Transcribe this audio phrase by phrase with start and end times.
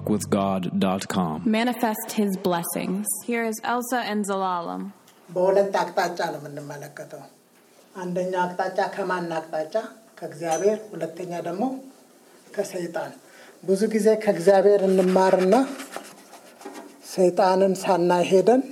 [0.00, 1.42] deeperwalkwithgod.com.
[1.46, 3.06] Manifest His blessings.
[3.24, 4.82] Here is Elsa and Zalalam.
[5.28, 7.20] በሁለት አቅጣጫ ነው የምንመለከተው።
[7.94, 9.74] አንደኛ አቅጣጫ ከማን አቅጣጫ?
[10.18, 11.62] ከእግዚአብሔር። ሁለተኛ ደግሞ
[12.56, 13.12] ከሰይጣን።
[13.64, 15.54] ብዙ ጊዜ ከእግዚአብሔር እንማርና
[17.12, 18.62] ሰይጣንን ሳናይ ሄደን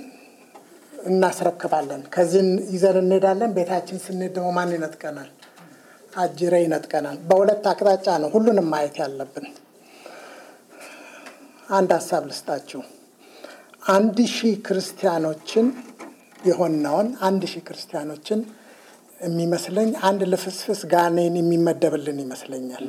[1.05, 2.43] እናስረክባለን። ከዚህ
[2.75, 5.29] ይዘን እንሄዳለን። ቤታችን ስንሄድ ደግሞ ማን ይነጥቀናል?
[6.17, 9.47] አጅሬ ይነጥቀናል። በሁለት አቅጣጫ ነው ሁሉንም ማየት ያለብን።
[11.69, 12.81] አንድ ሀሳብ ልስጣችሁ።
[13.89, 15.67] አንድ ሺህ ክርስቲያኖችን
[16.45, 18.39] የሆነውን አንድ ሺህ ክርስቲያኖችን
[19.21, 22.85] የሚመስለኝ አንድ ልፍስፍስ ጋኔን የሚመደብልን ይመስለኛል።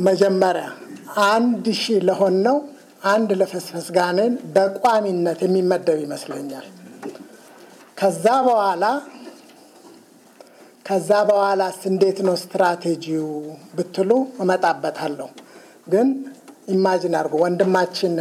[0.00, 0.66] መጀመሪያ
[1.28, 2.56] አንድ ሺህ ለሆነው
[3.04, 6.66] አንድ ልፍስፍስ ጋኔን በቋሚነት የሚመደብ ይመስለኛል።
[7.98, 8.84] ከዛ በኋላ
[10.88, 13.26] ከዛ በኋላስ እንዴት ነው ስትራቴጂው
[13.74, 14.10] ብትሉ
[14.42, 15.28] እመጣበታለሁ።
[15.88, 16.08] ግን
[16.68, 18.14] imagine አድርጎ ወንድማችን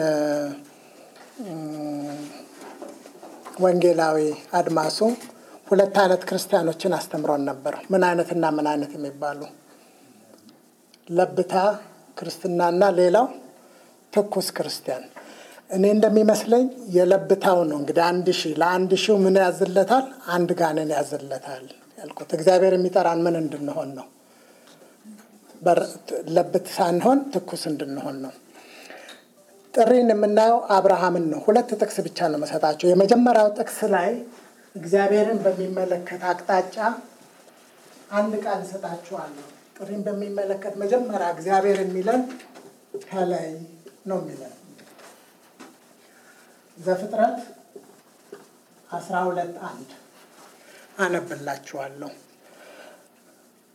[3.64, 4.18] ወንጌላዊ
[4.54, 4.98] አድማሱ
[5.68, 9.40] ሁለት አይነት ክርስቲያኖችን አስተምሮን ነበር። ምን አይነትና ምን አይነት የሚባሉ
[11.10, 11.56] ለብታ
[12.18, 13.28] ክርስትናና ሌላው
[14.14, 15.04] ትኩስ ክርስቲያን።
[15.72, 20.06] እኔ እንደሚመስለኝ የለብታው ነው እንግዲህ አንድ ሺህ ለአንድ ሺው ምን ያዝለታል?
[20.30, 21.66] አንድ ጋንን ያዝለታል
[21.98, 24.08] ያልኩት። እግዚአብሔር የሚጠራን ምን እንድንሆን ነው?
[26.36, 28.34] ለብት ሳንሆን ትኩስ እንድንሆን ነው።
[29.74, 34.10] ጥሪን የምናየው አብርሃምን ነው። ሁለት ጥቅስ ብቻ ነው መሰጣቸው። የመጀመሪያው ጥቅስ ላይ
[34.76, 36.76] እግዚአብሔርን በሚመለከት አቅጣጫ
[38.12, 39.46] አንድ ቃል እሰጣችኋለሁ።
[39.78, 42.22] ጥሪን በሚመለከት መጀመሪያ እግዚአብሔር የሚለን
[43.06, 43.48] ከላይ
[44.10, 44.54] ነው የሚለን
[46.78, 47.40] ዘፍጥረት
[48.90, 49.90] አስራ ሁለት አንድ
[50.98, 52.12] አነብላችኋለሁ።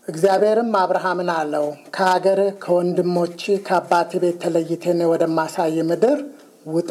[0.09, 1.67] እግዚአብሔርም አብርሃምን አለው
[1.97, 6.19] ከሀገርህ ከወንድሞች ከአባት ቤት ተለይተህ እኔ ወደማሳይ ምድር
[6.69, 6.91] ውጣ።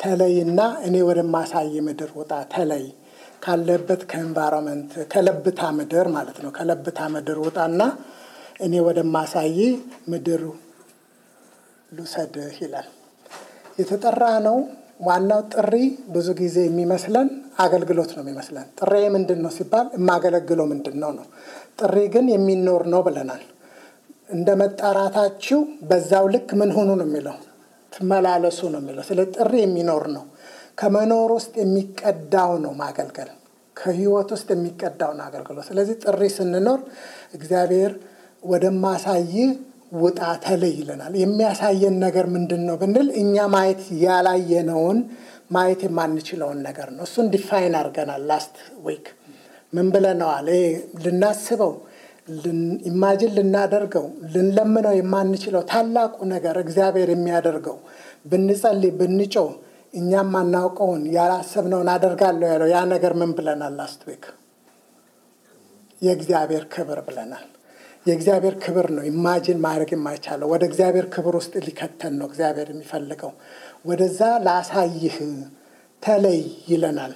[0.00, 2.84] ተለይና እኔ ወደማሳይ ምድር ውጣ። ተለይ
[3.42, 7.80] ካለበት ከ environment ከለብታ ምድር ማለት ነው። ከለብታ ምድር ውጣና
[8.60, 9.56] እኔ ወደማሳይ
[10.08, 10.42] ምድር
[11.92, 12.88] ልውሰድህ ይላል።
[13.78, 14.58] የተጠራ ነው።
[15.00, 15.72] ዋናው ጥሪ
[16.08, 17.28] ብዙ ጊዜ የሚመስለን
[17.64, 21.26] አገልግሎት ነው የሚመስለን። ጥሬ ምንድን ነው ሲባል የማገለግለው ምንድን ነው ነው።
[21.80, 23.42] ጥሪ ግን የሚኖር ነው ብለናል።
[24.28, 25.58] እንደ መጣራታችሁ
[25.88, 27.36] በዛው ልክ ምን ሆኑ ነው የሚለው
[27.92, 30.24] ትመላለሱ ነው የሚለው። ስለ ጥሪ የሚኖር ነው።
[30.80, 33.30] ከመኖር ውስጥ የሚቀዳው ነው ማገልገል።
[33.76, 36.80] ከህይወት ውስጥ የሚቀዳው ነው አገልግሎት። ስለዚህ ጥሪ ስንኖር
[37.34, 37.92] እግዚአብሔር
[38.42, 39.24] ወደማሳይ
[39.92, 44.98] ውጣ ተለይ ይለናል። የሚያሳየን ነገር ምንድን ነው ብንል እኛ ማየት ያላየነውን
[45.50, 48.54] ማየት የማንችለውን ነገር ነው። እሱን define አድርገናል last
[48.86, 49.06] week
[49.72, 50.48] ምን ብለነዋል?
[51.04, 51.72] ልናስበው፣
[52.88, 54.04] imagine ልናደርገው፣
[54.34, 57.76] ልንለምነው የማንችለው ታላቁ ነገር እግዚአብሔር የሚያደርገው
[58.30, 59.48] ብንጸልይ፣ ብንጮው
[59.94, 63.74] እኛም ማናውቀውን ያላሰብነውን አደርጋለሁ ያለው ያ ነገር ምን ብለናል?
[63.78, 64.24] last week
[66.02, 67.46] የእግዚአብሔር ክብር ብለናል።
[68.06, 73.32] የእግዚአብሔር ክብር ነው imagine ማድረግ የማይቻለው። ወደ እግዚአብሔር ክብር ውስጥ ሊከተን ነው እግዚአብሔር የሚፈልገው።
[73.86, 75.16] ወደዛ ላሳይህ
[76.02, 77.14] ተለይ ይለናል።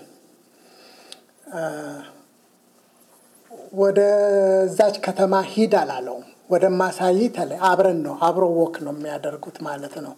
[3.75, 10.15] ወደዛች ከተማ ሂድ አላለውም። ወደ ማሳይ ተለይ። አብረን ነው አብሮ walk ነው የሚያደርጉት ማለት ነው።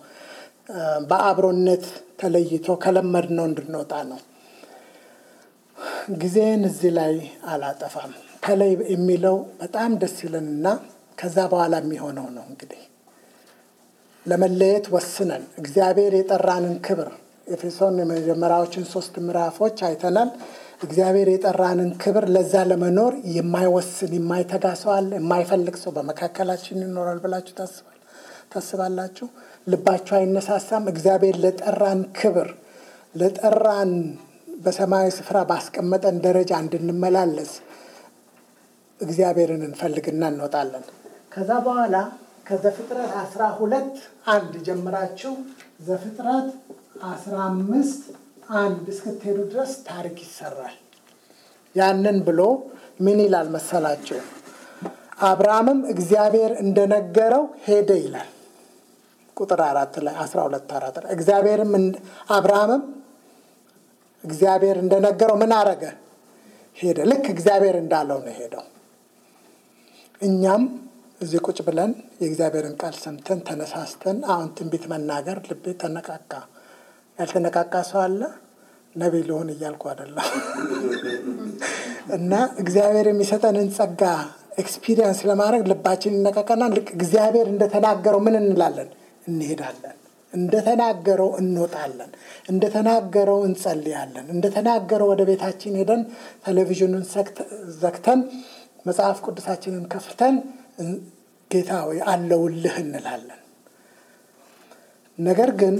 [1.08, 1.84] በአብሮነት
[2.20, 4.20] ተለይቶ ከለመድነው እንድንወጣ ነው።
[6.18, 7.14] ጊዜን እዚህ ላይ
[7.46, 10.66] አላጠፋም። ተለይ የሚለው በጣም ደስ ይለንና
[11.18, 12.80] ከዛ በኋላ የሚሆነው ነው እንግዲህ
[14.26, 17.08] ለመለየት ወስነን እግዚአብሔር የጠራንን ክብር
[17.46, 20.28] ኤፌሶን የመጀመሪያዎችን ሶስት ምዕራፎች አይተናል።
[20.82, 25.10] እግዚአብሔር የጠራንን ክብር ለዛ ለመኖር የማይወስን የማይተጋ ሰው አለ?
[25.20, 27.54] የማይፈልግ ሰው በመካከላችን ይኖራል ብላችሁ
[28.52, 29.26] ታስባላችሁ?
[29.66, 30.84] ልባችሁ አይነሳሳም?
[30.92, 32.48] እግዚአብሔር ለጠራን ክብር
[33.14, 33.92] ለጠራን
[34.64, 37.52] በሰማያዊ ስፍራ ባስቀመጠን ደረጃ እንድንመላለስ
[39.02, 40.84] እግዚአብሔርን እንፈልግና እንወጣለን።
[41.32, 41.96] ከዛ በኋላ
[42.46, 43.94] ከዘፍጥረት አስራ ሁለት
[44.26, 45.32] አንድ ጀምራችሁ
[45.86, 46.48] ዘፍጥረት
[47.10, 48.02] አስራ አምስት
[48.60, 50.76] አንድ እስክትሄዱ ድረስ ታሪክ ይሰራል።
[51.74, 52.40] ያንን ብሎ
[53.00, 54.20] ምን ይላል መሰላቸው?
[55.22, 58.30] አብርሃምም እግዚአብሔር እንደነገረው ሄደ ይላል።
[59.36, 61.72] ቁጥር አራት ላይ አስራ ሁለት አራት ላይ እግዚአብሔርም
[62.30, 62.82] አብርሃምም
[64.24, 65.84] እግዚአብሔር እንደነገረው ምን አረገ?
[66.78, 68.64] ሄደ። ልክ እግዚአብሔር እንዳለው ነው ሄደው።
[70.22, 70.62] እኛም
[71.20, 71.90] እዚህ ቁጭ ብለን
[72.20, 76.32] የእግዚአብሔርን ቃል ሰምተን ተነሳስተን አሁን ትንቢት መናገር ልቤ ተነቃቃ።
[77.18, 78.20] ያልተነቃቃ ሰው አለ?
[78.96, 80.28] ነቢይ ልሆን እያልኩ አይደለም።
[82.16, 82.32] እና
[82.62, 84.02] እግዚአብሔር የሚሰጠንን ጸጋ
[84.58, 88.88] experience ለማድረግ ልባችን ይነቃቀና ልክ እግዚአብሔር እንደተናገረው ምን እንላለን?
[89.26, 89.96] እንሄዳለን።
[90.32, 92.10] እንደተናገረው እንወጣለን።
[92.48, 96.02] እንደተናገረው እንጸልያለን። እንደተናገረው ወደ ቤታችን ሄደን
[96.46, 97.04] ቴሌቪዥኑን
[97.82, 98.20] ዘግተን
[98.86, 100.36] መጽሐፍ ቅዱሳችንን ከፍተን
[101.50, 103.40] ጌታ ሆይ አለሁልህ እንላለን።
[105.18, 105.74] ነገር ግን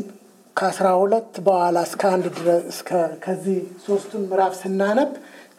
[0.57, 2.27] ከአስራ ሁለት በኋላ እስከ አንድ
[2.73, 2.91] እስከ
[3.25, 3.57] ከዚህ
[3.87, 5.13] ሶስቱን ምዕራፍ ስናነብ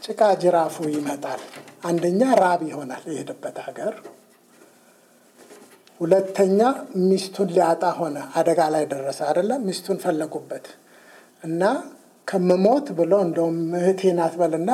[0.06, 1.42] ጭቃ ጅራፉ ይመጣል።
[1.86, 3.94] አንደኛ ራብ ይሆናል የሄደበት ሀገር።
[6.02, 6.60] ሁለተኛ
[7.04, 10.66] ሚስቱን ሊያጣ ሆነ፣ አደጋ ላይ ደረሰ አይደለም። ሚስቱን ፈለጉበት
[11.44, 11.62] እና
[12.28, 14.72] ከምሞት ብሎ እንደውም እህቴ ናት በልና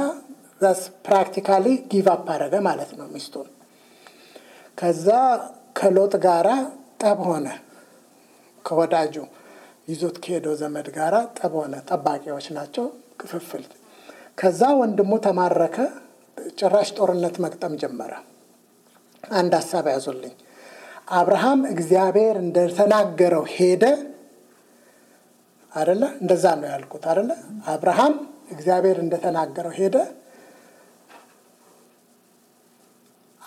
[0.61, 3.47] ዛስ practically give up አደረገ ማለት ነው ሚስቱን።
[4.77, 5.07] ከዛ
[5.79, 6.50] ከሎጥ ጋራ
[7.01, 7.47] ጠብ ሆነ
[8.65, 9.15] ከወዳጁ
[9.88, 12.85] ይዞት ከሄደው ዘመድ ጋራ ጠብ ሆነ። ጠባቂዎች ናቸው፣
[13.21, 13.63] ክፍፍል።
[14.38, 15.77] ከዛ ወንድሙ ተማረከ።
[16.59, 18.11] ጭራሽ ጦርነት መቅጠም ጀመረ።
[19.23, 20.35] አንድ ሀሳብ ያዙልኝ።
[21.11, 23.83] አብርሃም እግዚአብሔር እንደተናገረው ሄደ
[25.71, 26.03] አደለ?
[26.21, 27.31] እንደዛ ነው ያልኩት አደለ?
[27.67, 28.13] አብርሃም
[28.51, 29.95] እግዚአብሔር እንደተናገረው ሄደ።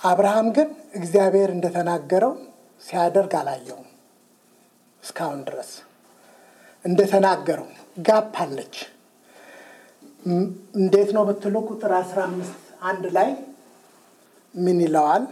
[0.03, 2.33] አብርሃም ግን እግዚአብሔር እንደተናገረው
[2.83, 3.89] ሲያደርግ አላየውም
[5.03, 5.71] እስካሁን ድረስ
[6.85, 7.69] እንደተናገረው
[8.07, 8.75] ጋፕ አለች።
[10.79, 13.31] እንዴት ነው ብትሉ ቁጥር አስራ አምስት አንድ ላይ
[14.55, 15.25] ምን ይለዋል?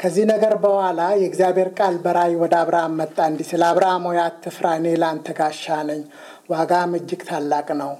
[0.00, 4.86] ከዚህ ነገር በኋላ የእግዚአብሔር ቃል በራእይ ወደ አብርሃም መጣ እንዲህ ስለ አብርሃም ሆይ አትፍራ፣ እኔ
[5.02, 6.02] ለአንተ ጋሻ ነኝ፣
[6.52, 7.92] ዋጋም እጅግ ታላቅ ነው።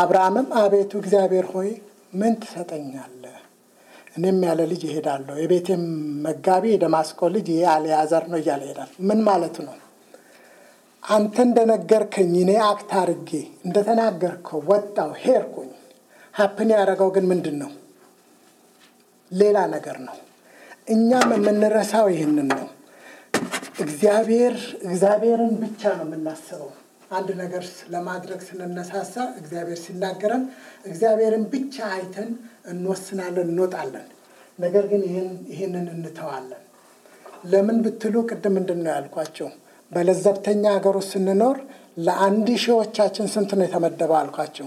[0.00, 1.70] አብርሃምም አቤቱ እግዚአብሔር ሆይ
[2.12, 3.15] ምን ትሰጠኛለህ?
[4.16, 5.82] እኔም ያለ ልጅ ይሄዳለሁ፣ የቤቴም
[6.26, 9.74] መጋቢ የደማስቆ ልጅ ይህ ኤልዔዘር ነው እያለ ይሄዳል። ምን ማለት ነው?
[11.02, 13.30] አንተ እንደነገርከኝ እኔ act አድርጌ
[13.66, 15.70] እንደተናገርከው ወጣው ሄድኩኝ።
[16.34, 17.70] happen ያደረገው ግን ምንድን ነው?
[19.32, 20.16] ሌላ ነገር ነው።
[20.88, 22.66] እኛም የምንረሳው ይህንን ነው።
[23.80, 26.70] እግዚአብሔር እግዚአብሔርን ብቻ ነው የምናስበው።
[27.10, 30.44] አንድ ነገር ለማድረግ ስንነሳሳ እግዚአብሔር ሲናገረን
[30.84, 32.30] እግዚአብሔርን ብቻ አይተን
[32.66, 34.06] እንወስናለን፣ እንወጣለን።
[34.58, 35.02] ነገር ግን
[35.52, 36.62] ይህንን እንተዋለን።
[37.44, 39.48] ለምን ብትሉ ቅድም ምንድን ነው ያልኳቸው?
[39.92, 41.56] በለዘብተኛ ሀገር ውስጥ ስንኖር
[41.98, 44.66] ለአንድ ሺዎቻችን ስንት ነው የተመደበው አልኳቸው?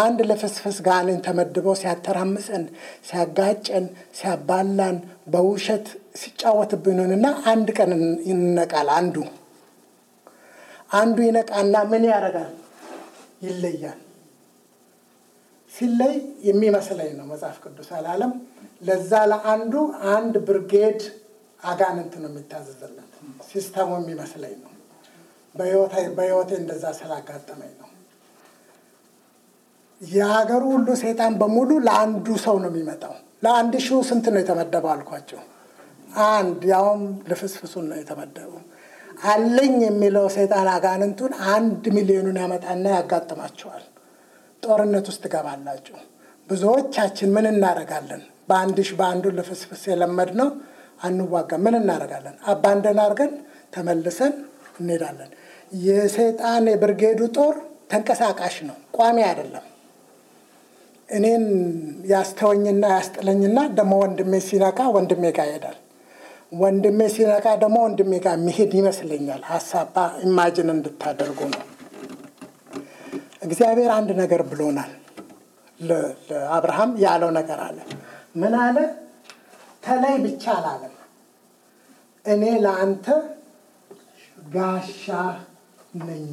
[0.00, 2.62] አንድ ልፍስፍስ ጋኔን ተመድበው ሲያተራምሰን፣
[3.08, 3.86] ሲያጋጨን፣
[4.18, 4.96] ሲያባላን፣
[5.32, 5.86] በውሸት
[6.20, 7.90] ሲጫወትብንና አንድ ቀን
[8.30, 9.16] ይነቃል። አንዱ
[10.94, 12.52] አንዱ ይነቃና ምን ያደርጋል?
[13.44, 14.00] ይለያል።
[15.74, 16.14] ሲለይ
[16.48, 18.32] የሚመስለኝ ነው መጽሐፍ ቅዱስ አላለም።
[18.82, 19.74] ለዛ ለአንዱ
[20.14, 21.00] አንድ ብርጌድ
[21.62, 23.10] አጋንንት ነው የሚታዘዝለት።
[23.48, 24.70] system ኡ የሚመስለኝ ነው።
[26.14, 27.90] በሕይወቴ እንደዛ ስላጋጠመኝ ነው።
[30.00, 35.40] የሀገሩ ሁሉ ሰይጣን በሙሉ ለአንዱ ሰው ነው የሚመጣው። ለአንድ ሺው ስንት ነው የተመደበው አልኳቸው?
[36.32, 37.00] አንድ ያውም
[37.30, 38.62] ልፍስፍሱን ነው የተመደበው።
[39.26, 43.84] አለኝ የሚለው ሰይጣን አጋንንቱን አንድ ሚሊዮኑን ያመጣና ያጋጥማቸዋል።
[44.66, 45.96] ጦርነት ውስጥ ትገባላችሁ።
[46.48, 48.22] ብዙዎቻችን ምን እናደርጋለን?
[48.48, 50.48] በአንድ ሺ በአንዱ ልፍስፍስ የለመድ ነው
[51.00, 52.34] አንዋጋ። ምን እናደርጋለን?
[52.46, 53.32] አባንደን አድርገን
[53.74, 54.34] ተመልሰን
[54.80, 55.30] እንሄዳለን።
[55.84, 57.54] የሰይጣን የብርጌዱ ጦር
[57.90, 59.64] ተንቀሳቃሽ ነው፣ ቋሚ አይደለም።
[61.08, 61.44] እኔን
[62.10, 65.78] ያስተወኝና ያስጥለኝና ደግሞ ወንድሜ ሲነቃ ወንድሜ ጋር ይሄዳል።
[66.56, 71.62] ወንድሜ ሲነቃ ደግሞ ወንድሜ ጋር የሚሄድ ይመስለኛል። ሀሳባ ኢማጅን እንድታደርጉ ነው።
[73.44, 74.92] እግዚአብሔር አንድ ነገር ብሎናል።
[75.80, 77.78] ለአብርሃም ያለው ነገር አለ።
[78.40, 78.76] ምን አለ?
[79.84, 80.94] ተለይ ብቻ አላለም።
[82.24, 83.06] እኔ ለአንተ
[84.52, 85.04] ጋሻ
[86.00, 86.28] ነኝ።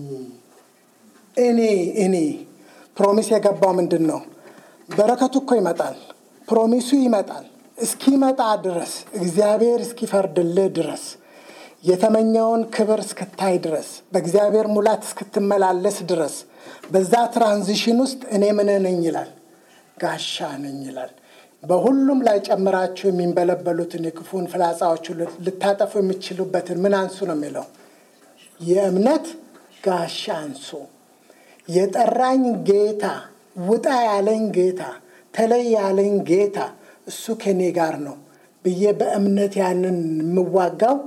[1.38, 1.60] እኔ
[2.06, 2.16] እኔ
[2.98, 4.20] promise የገባው ምንድን ነው?
[4.90, 5.98] በረከቱ እኮ ይመጣል።
[6.48, 7.46] promise ኡ ይመጣል።
[7.78, 11.04] እስኪመጣ ድረስ እግዚአብሔር እስኪፈርድልህ ድረስ
[11.84, 16.36] የተመኘውን ክብር እስክታይ ድረስ በእግዚአብሔር ሙላት እስክትመላለስ ድረስ
[16.94, 19.30] በዛ transition ውስጥ እኔ ምን ነኝ ይላል?
[19.98, 21.12] ጋሻ ነኝ ይላል።
[21.64, 25.06] በሁሉም ላይ ጨምራችሁ የሚንበለበሉትን የክፉን ፍላጻዎቹ
[25.46, 27.66] ልታጠፉ የሚችሉበትን ምን አንሱ ነው የሚለው?
[28.62, 29.26] የእምነት
[29.84, 30.68] ጋሻ አንሱ።
[31.68, 33.06] የጠራኝ ጌታ፣
[33.68, 34.82] ውጣ ያለኝ ጌታ፣
[35.34, 36.58] ተለይ ያለኝ ጌታ
[37.08, 38.16] እሱ ከኔ ጋር ነው
[38.66, 40.98] ብዬ በእምነት ያንን የምዋጋው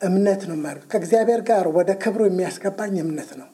[0.00, 3.48] እምነት ነው። ማለት ከእግዚአብሔር ጋር ወደ ክብሩ የሚያስገባኝ እምነት ነው።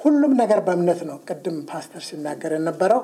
[0.00, 3.02] ሁሉም ነገር በእምነት ነው። ቅድም ፓስተር ሲናገር የነበረው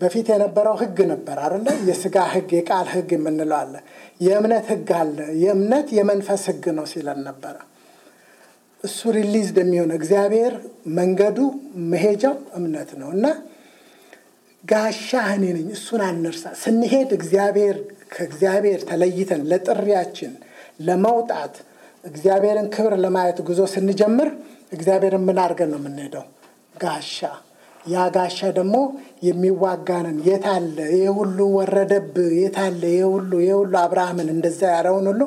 [0.00, 1.68] በፊት የነበረው ሕግ ነበር አይደለ?
[1.88, 3.74] የስጋ ሕግ፣ የቃል ሕግ የምንለው አለ።
[4.20, 7.56] የእምነት ሕግ አለ። የእምነት የመንፈስ ሕግ ነው ሲለን ነበረ።
[8.84, 10.54] እሱ released የሚሆነው እግዚአብሔር
[10.98, 11.38] መንገዱ
[11.92, 13.26] መሄጃው እምነት ነው እና
[14.64, 17.76] ጋሻ እኔ ነኝ። እሱን አንርሳ። ስንሄድ እግዚአብሔር
[18.12, 20.32] ከእግዚአብሔር ተለይተን ለጥሪያችን
[20.80, 21.54] ለመውጣት
[22.04, 24.28] እግዚአብሔርን ክብር ለማየት ጉዞ ስንጀምር
[24.72, 26.24] እግዚአብሔርን ምን አድርገን ነው የምንሄደው?
[26.82, 27.16] ጋሻ
[27.84, 28.76] ያ ጋሻ ደግሞ
[29.26, 35.22] የሚዋጋንን የታለ ይህ ሁሉ ወጀብ የታለ ይህ ሁሉ ይህ ሁሉ አብርሃምን እንደዛ ያረገውን ሁሉ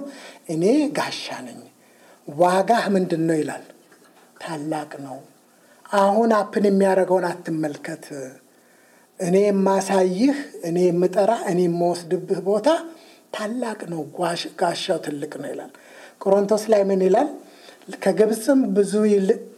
[0.49, 0.63] እኔ
[0.97, 1.59] ጋሻ ነኝ።
[2.27, 3.65] ዋጋህ ምንድን ነው ይላል።
[4.41, 5.17] ታላቅ ነው።
[5.95, 8.05] አሁን happen የሚያደርገውን አትመልከት።
[9.19, 10.35] እኔ የማሳይህ
[10.67, 12.67] እኔ የምጠራ እኔ የምወስድብህ ቦታ
[13.33, 14.01] ታላቅ ነው።
[14.61, 15.71] ጋሻው ትልቅ ነው ይላል።
[16.21, 17.29] ቆሮንቶስ ላይ ምን ይላል?
[17.97, 18.93] ከግብፅም ብዙ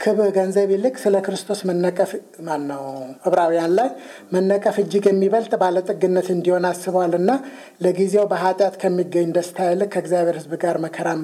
[0.01, 2.11] ክብ ገንዘብ ይልቅ ስለ ክርስቶስ መነቀፍ
[2.47, 2.83] ማነው
[3.27, 3.89] ዕብራውያን ላይ
[4.33, 7.31] መነቀፍ እጅግ የሚበልጥ ባለጠግነት እንዲሆን አስበዋል እና
[7.83, 11.23] ለጊዜው በኃጢአት ከሚገኝ ደስታ ይልቅ ከእግዚአብሔር ሕዝብ ጋር መከራን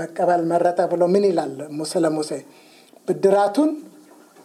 [0.00, 1.52] መቀበል መረጠ ብሎ ምን ይላል
[1.92, 2.30] ስለ ሙሴ
[3.08, 3.72] ብድራቱን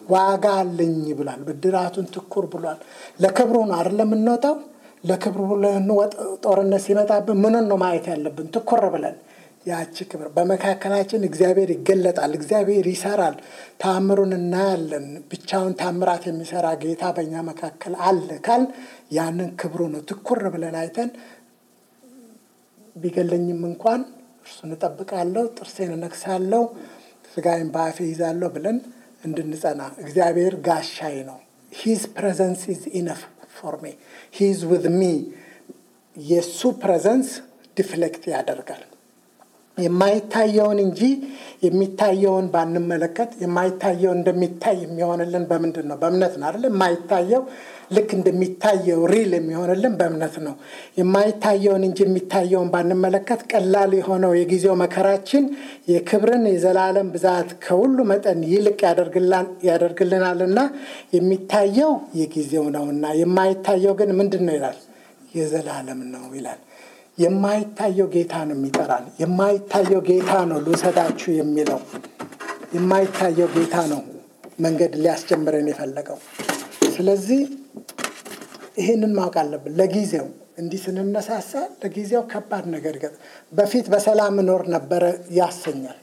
[0.09, 2.79] ዋጋ አለኝ ብሏል። ብድራቱን ትኩር ብሏል።
[3.21, 4.55] ለክብሩ ነው አይደል የምንወጣው?
[5.03, 5.41] ለክብሩ
[6.43, 8.47] ጦርነት ሲመጣብን ምንን ነው ማየት ያለብን?
[8.55, 9.15] ትኩር ብለን
[9.65, 13.35] ያቺ ክብር በመካከላችን እግዚአብሔር ይገለጣል። እግዚአብሔር ይሰራል።
[13.81, 18.63] ታምሩን እናያለን። ብቻውን ታምራት የሚሰራ ጌታ በእኛ መካከል አለ ካል
[19.17, 21.09] ያንን ክብሩ ነው ትኩር ብለን አይተን
[22.95, 24.01] ቢገለኝም እንኳን
[24.45, 26.63] እርሱን እጠብቃለሁ፣ ጥርሴን እነክሳለሁ፣
[27.33, 28.77] ስጋዬን በአፌ ይዛለሁ ብለን
[29.23, 31.39] እንድንጸና እግዚአብሔር ጋሻዬ ነው።
[31.71, 33.21] His presence is enough
[33.57, 33.91] for me
[34.35, 35.03] He's with me
[36.17, 37.29] የእሱ presence
[37.77, 38.83] deflect ያደርጋል።
[39.83, 41.01] የማይታየውን እንጂ
[41.63, 45.97] የሚታየውን ባንመለከት የማይታየው እንደሚታይ የሚሆንልን በምንድን ነው?
[46.01, 46.65] በእምነት ነው አይደል?
[46.69, 47.41] የማይታየው
[47.91, 50.53] ልክ እንደሚታየው ሪል የሚሆንልን በእምነት ነው።
[50.99, 55.45] የማይታየውን እንጂ የሚታየውን ባንመለከት ቀላል የሆነው የጊዜው መከራችን
[55.93, 58.79] የክብርን የዘላለም ብዛት ከሁሉ መጠን ይልቅ
[59.69, 60.59] ያደርግልናልና
[61.17, 64.79] የሚታየው የጊዜው ነውና የማይታየው ግን ምንድን ነው ይላል?
[65.35, 66.59] የዘላለም ነው ይላል።
[67.19, 71.79] የማይታየው ጌታ ነው የሚጠራን። የማይታየው ጌታ ነው ልውሰዳችሁ የሚለው።
[72.75, 74.01] የማይታየው ጌታ ነው
[74.59, 76.17] መንገድ ሊያስጀምረን የፈለገው።
[76.95, 77.41] ስለዚህ
[78.79, 80.27] ይህንን ማወቅ አለብን። ለጊዜው
[80.59, 83.13] እንዲህ ስንነሳሳ ለጊዜው ከባድ ነገር ይገጥ
[83.53, 85.03] በፊት በሰላም እኖር ነበረ
[85.37, 85.99] ያሰኛል።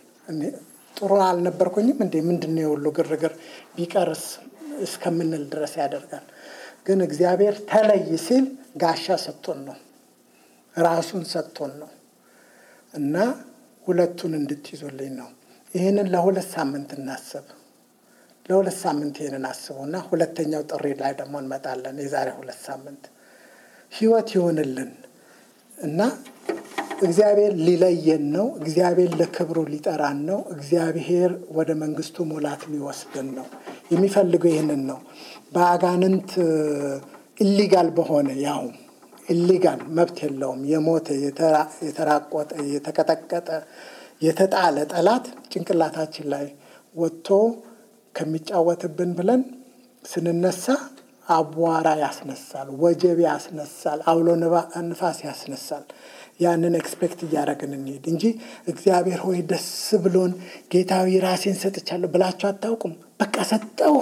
[0.96, 3.32] ጥሩ አልነበርኩኝም እንዴ ምንድን ነው ግርግር
[3.76, 4.24] ቢቀርስ
[4.84, 6.24] እስከምንል ድረስ ያደርጋል።
[6.86, 8.44] ግን እግዚአብሔር ተለይ ሲል
[8.82, 9.76] ጋሻ ሰጥቶን ነው
[10.76, 11.90] ራሱን ሰጥቶን ነው
[12.94, 13.14] እና
[13.86, 15.28] ሁለቱን እንድትይዙልኝ ነው።
[15.74, 17.46] ይህንን ለሁለት ሳምንት እናስብ።
[18.46, 23.04] ለሁለት ሳምንት ይህንን አስቡና ሁለተኛው ጥሪ ላይ ደግሞ እንመጣለን። የዛሬ ሁለት ሳምንት
[23.92, 24.92] ህይወት ይሆንልን
[25.78, 26.00] እና
[27.02, 33.46] እግዚአብሔር ሊለየን ነው። እግዚአብሔር ለክብሩ ሊጠራን ነው። እግዚአብሔር ወደ መንግስቱ ሙላት ሊወስድን ነው።
[33.90, 34.98] የሚፈልገው ይህንን ነው።
[35.54, 36.30] በአጋንንት
[37.38, 38.74] ኢሊጋል በሆነ ያውም
[39.28, 41.08] illegal መብት የለውም የሞተ
[41.86, 43.48] የተራቆጠ የተቀጠቀጠ
[44.22, 46.46] የተጣለ ጠላት ጭንቅላታችን ላይ
[46.94, 47.28] ወጥቶ
[48.14, 49.42] ከሚጫወትብን ብለን
[50.04, 50.64] ስንነሳ
[51.28, 54.28] አቧራ ያስነሳል፣ ወጀብ ያስነሳል፣ አውሎ
[54.84, 55.84] ንፋስ ያስነሳል።
[56.40, 58.24] ያንን expect እያደረግን እንሄድ እንጂ
[58.68, 59.68] እግዚአብሔር ሆይ ደስ
[60.02, 60.32] ብሎን
[60.72, 63.96] ጌታዬ ራሴን ሰጥቻለሁ ብላችሁ አታውቁም። በቃ ሰጠው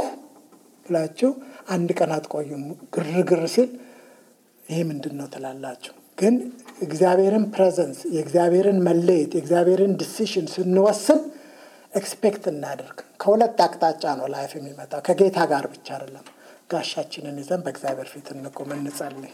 [0.86, 1.30] ብላችሁ
[1.68, 2.64] አንድ ቀን አትቆዩም።
[2.94, 3.70] ግርግር ሲል
[4.68, 6.34] ይሄ ምንድን ነው ትላላችሁ። ግን
[6.82, 11.20] እግዚአብሔርን presence የእግዚአብሔርን መለየት የእግዚአብሔርን decision ስንወስን
[11.92, 16.26] expect እናደርግ። ከሁለት አቅጣጫ ነው life የሚመጣው ከጌታ ጋር ብቻ አይደለም።
[16.70, 19.32] ጋሻችንን ይዘን በእግዚአብሔር ፊት እንቁም፣ እንጸልይ።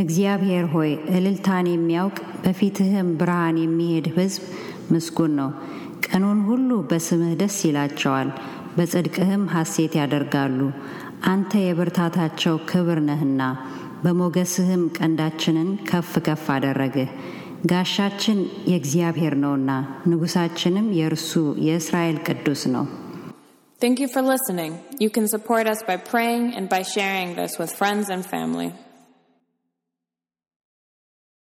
[0.00, 4.42] እግዚአብሔር ሆይ እልልታን የሚያውቅ በፊትህም ብርሃን የሚሄድ ሕዝብ
[4.92, 5.50] ምስጉን ነው።
[6.06, 8.28] ቀኑን ሁሉ በስምህ ደስ ይላቸዋል፣
[8.76, 10.60] በጽድቅህም ሐሴት ያደርጋሉ።
[11.30, 13.40] አንተ የብርታታቸው ክብር ነህና
[14.03, 17.09] በሞገስህም ቀንዳችንን ከፍ ከፍ አደረግህ።
[17.65, 18.39] ጋሻችን
[18.71, 19.71] የእግዚአብሔር ነውና
[20.07, 21.31] ንጉሳችንም የእርሱ
[21.67, 22.85] የእስራኤል ቅዱስ ነው።
[23.79, 24.71] Thank you for listening.
[24.99, 28.69] You can support us by praying and by sharing this with friends and family.